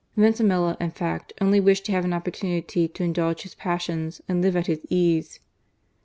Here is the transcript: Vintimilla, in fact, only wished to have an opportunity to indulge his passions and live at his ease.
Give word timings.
Vintimilla, 0.17 0.75
in 0.79 0.89
fact, 0.89 1.31
only 1.41 1.59
wished 1.59 1.85
to 1.85 1.91
have 1.91 2.03
an 2.03 2.11
opportunity 2.11 2.87
to 2.87 3.03
indulge 3.03 3.43
his 3.43 3.53
passions 3.53 4.19
and 4.27 4.41
live 4.41 4.55
at 4.55 4.65
his 4.65 4.79
ease. 4.89 5.39